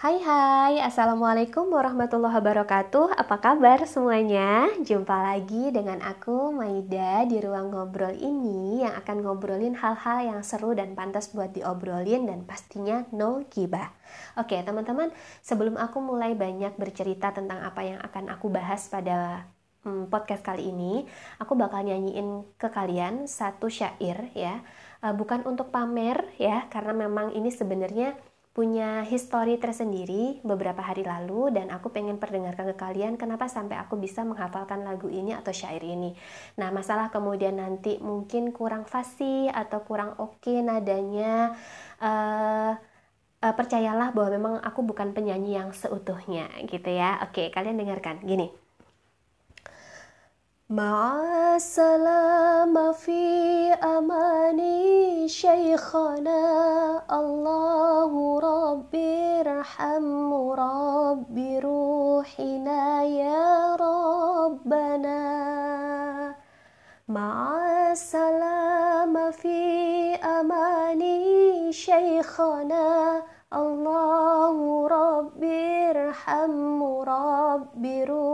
[0.00, 3.20] Hai hai, Assalamualaikum warahmatullahi wabarakatuh.
[3.20, 4.72] Apa kabar semuanya?
[4.80, 10.72] Jumpa lagi dengan aku Maida di ruang ngobrol ini Yang akan ngobrolin hal-hal yang seru
[10.72, 13.92] dan pantas buat diobrolin Dan pastinya no gibah.
[14.40, 15.12] Oke teman-teman,
[15.44, 19.44] sebelum aku mulai banyak bercerita tentang apa yang akan aku bahas pada
[19.84, 21.04] hmm, podcast kali ini
[21.44, 24.64] Aku bakal nyanyiin ke kalian satu syair ya.
[25.04, 28.16] Uh, Bukan untuk pamer ya, karena memang ini sebenarnya
[28.50, 33.94] punya histori tersendiri beberapa hari lalu dan aku pengen perdengarkan ke kalian kenapa sampai aku
[33.94, 36.18] bisa menghafalkan lagu ini atau syair ini.
[36.58, 41.54] Nah, masalah kemudian nanti mungkin kurang fasih atau kurang oke okay nadanya
[42.02, 42.74] uh,
[43.40, 47.22] uh, percayalah bahwa memang aku bukan penyanyi yang seutuhnya gitu ya.
[47.24, 48.18] Oke, kalian dengarkan.
[48.26, 48.50] Gini.
[50.70, 52.14] Ma'asalama
[52.94, 53.18] fi
[53.82, 54.39] amal
[55.30, 56.42] شيخنا
[57.12, 65.20] الله ربي ارحم ربي روحنا يا ربنا.
[67.08, 67.58] مع
[67.92, 78.29] السلامة في أماني شيخنا الله ربي ارحم ربي روحنا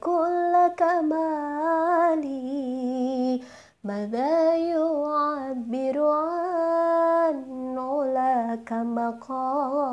[0.00, 2.30] كل كمالي.
[3.84, 9.90] ماذا يعبر عن علاك مقالي؟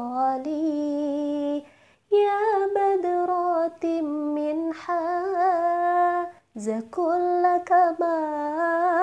[2.12, 8.98] يا بدرات من حاز كل كمالي.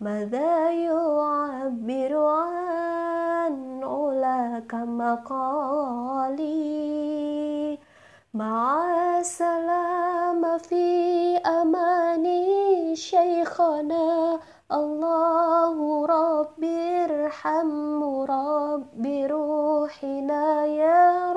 [0.00, 5.90] ماذا يعبر عن علاك مقالي؟
[8.40, 14.38] مع السلامة في أماني شيخنا
[14.72, 21.29] الله ربي ارحم ربي روحنا يا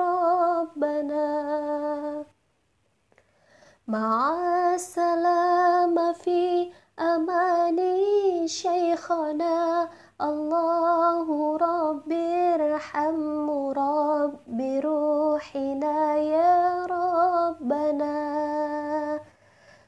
[13.50, 18.14] ربي روحنا يا ربنا.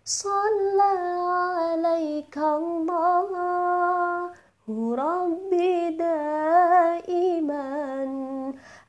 [0.07, 0.93] صلى
[1.27, 4.31] عليك الله
[4.71, 7.57] ربي دائما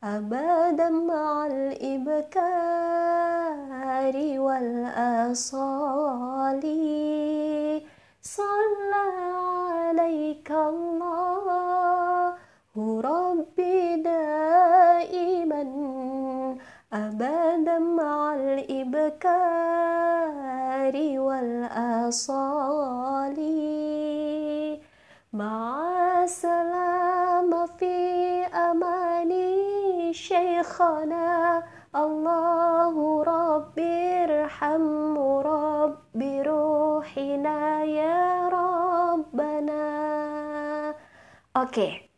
[0.03, 2.85] أبدا مع الإبكار
[4.39, 5.77] والأصال
[8.22, 12.38] صلى عليك الله
[12.77, 13.95] ربي
[14.97, 15.63] دائما
[16.94, 19.35] أبدا مع الإبكار
[21.19, 22.58] والأصال.
[25.34, 25.84] مع
[26.24, 27.96] السلامة في
[28.50, 31.63] أماني شيخنا
[31.96, 35.18] الله ربي ارحم
[35.52, 39.86] ربي روحنا يا ربنا.
[41.53, 42.09] Oke,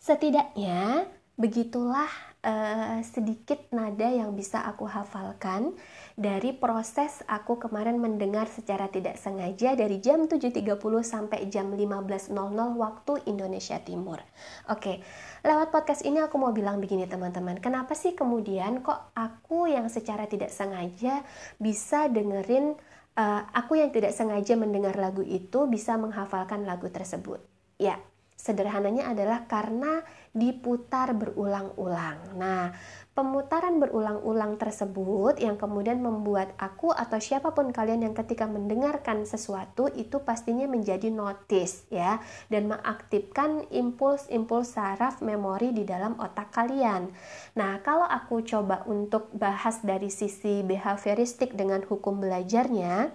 [0.00, 1.08] setidaknya
[1.40, 2.12] begitulah
[2.44, 5.72] uh, sedikit nada yang bisa aku hafalkan
[6.12, 12.36] dari proses aku kemarin mendengar secara tidak sengaja dari jam 7.30 sampai jam 15.00
[12.76, 14.20] waktu Indonesia Timur.
[14.68, 15.00] Oke,
[15.40, 20.28] lewat podcast ini aku mau bilang begini teman-teman, kenapa sih kemudian kok aku yang secara
[20.28, 21.24] tidak sengaja
[21.56, 22.76] bisa dengerin
[23.16, 27.40] uh, aku yang tidak sengaja mendengar lagu itu bisa menghafalkan lagu tersebut?
[27.80, 27.96] Ya,
[28.40, 30.00] Sederhananya adalah karena
[30.32, 32.40] diputar berulang-ulang.
[32.40, 32.72] Nah,
[33.12, 39.92] pemutaran berulang-ulang tersebut yang kemudian membuat aku atau siapa pun kalian yang ketika mendengarkan sesuatu
[39.92, 47.12] itu pastinya menjadi notice ya dan mengaktifkan impuls-impuls saraf memori di dalam otak kalian.
[47.60, 53.12] Nah, kalau aku coba untuk bahas dari sisi behavioristik dengan hukum belajarnya,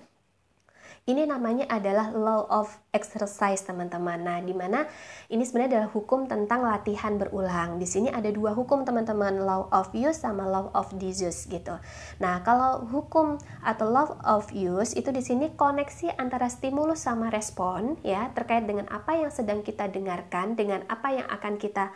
[1.05, 4.23] ini namanya adalah law of exercise, teman-teman.
[4.23, 4.87] Nah, di mana
[5.27, 7.75] ini sebenarnya adalah hukum tentang latihan berulang.
[7.75, 11.75] Di sini ada dua hukum, teman-teman, law of use sama law of disuse gitu.
[12.23, 17.99] Nah, kalau hukum atau law of use itu di sini koneksi antara stimulus sama respon
[17.99, 21.91] ya, terkait dengan apa yang sedang kita dengarkan dengan apa yang akan kita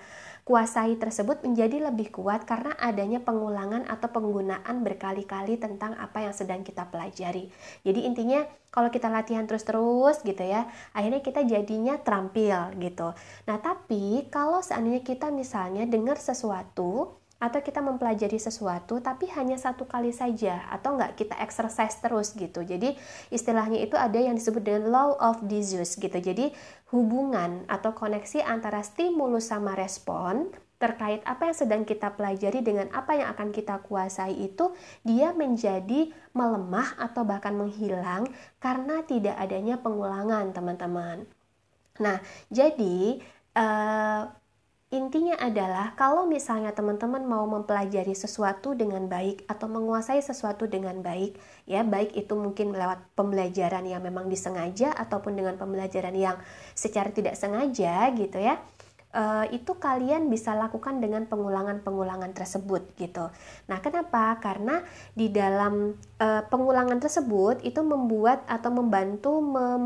[0.49, 6.65] kuasai tersebut menjadi lebih kuat karena adanya pengulangan atau penggunaan berkali-kali tentang apa yang sedang
[6.65, 7.53] kita pelajari.
[7.85, 8.41] Jadi intinya
[8.73, 13.13] kalau kita latihan terus-terus gitu ya, akhirnya kita jadinya terampil gitu.
[13.45, 19.87] Nah, tapi kalau seandainya kita misalnya dengar sesuatu atau kita mempelajari sesuatu tapi hanya satu
[19.87, 22.99] kali saja atau enggak kita exercise terus gitu jadi
[23.31, 26.51] istilahnya itu ada yang disebut dengan law of disease gitu jadi
[26.91, 33.11] hubungan atau koneksi antara stimulus sama respon terkait apa yang sedang kita pelajari dengan apa
[33.19, 34.71] yang akan kita kuasai itu
[35.03, 38.31] dia menjadi melemah atau bahkan menghilang
[38.63, 41.27] karena tidak adanya pengulangan teman-teman.
[41.99, 43.19] Nah, jadi
[43.59, 44.31] uh,
[44.89, 51.37] Intinya adalah kalau misalnya teman-teman mau mempelajari sesuatu dengan baik atau menguasai sesuatu dengan baik,
[51.69, 56.41] ya baik itu mungkin lewat pembelajaran yang memang disengaja ataupun dengan pembelajaran yang
[56.73, 58.57] secara tidak sengaja gitu ya.
[59.09, 63.33] Uh, itu kalian bisa lakukan dengan pengulangan-pengulangan tersebut gitu.
[63.65, 64.37] Nah, kenapa?
[64.37, 64.85] Karena
[65.17, 69.85] di dalam uh, pengulangan tersebut itu membuat atau membantu mem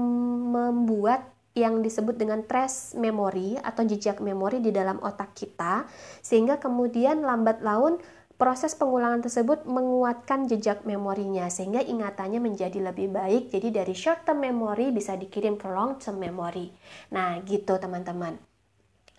[0.52, 5.86] membuat yang disebut dengan trace memory atau jejak memori di dalam otak kita
[6.26, 8.02] sehingga kemudian lambat laun
[8.42, 14.42] proses pengulangan tersebut menguatkan jejak memorinya sehingga ingatannya menjadi lebih baik jadi dari short term
[14.42, 16.74] memory bisa dikirim ke long term memory
[17.14, 18.42] nah gitu teman-teman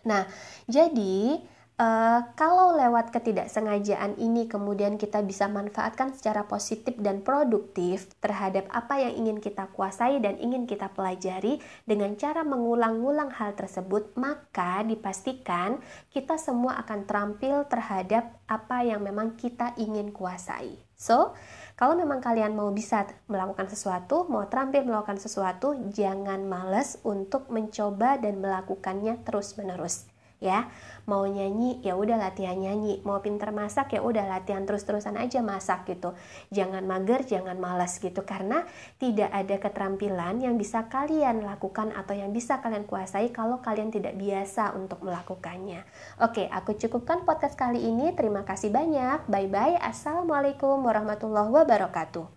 [0.05, 0.29] nah
[0.69, 1.41] jadi
[1.75, 9.03] Uh, kalau lewat ketidaksengajaan ini kemudian kita bisa manfaatkan secara positif dan produktif terhadap apa
[9.03, 15.83] yang ingin kita kuasai dan ingin kita pelajari dengan cara mengulang-ulang hal tersebut, maka dipastikan
[16.15, 20.79] kita semua akan terampil terhadap apa yang memang kita ingin kuasai.
[20.95, 21.35] So,
[21.75, 28.23] kalau memang kalian mau bisa melakukan sesuatu, mau terampil melakukan sesuatu, jangan males untuk mencoba
[28.23, 30.14] dan melakukannya terus-menerus
[30.45, 30.69] ya.
[31.09, 33.01] Mau nyanyi ya udah latihan nyanyi.
[33.05, 36.13] Mau pinter masak ya udah latihan terus-terusan aja masak gitu.
[36.53, 38.25] Jangan mager jangan malas gitu.
[38.29, 38.65] Karena
[39.01, 44.17] tidak ada keterampilan yang bisa kalian lakukan atau yang bisa kalian kuasai kalau kalian tidak
[44.21, 45.85] biasa untuk melakukannya.
[46.21, 48.13] Oke aku cukupkan podcast kali ini.
[48.13, 49.29] Terima kasih banyak.
[49.29, 52.34] Bye bye assalamualaikum warahmatullahi wabarakatuh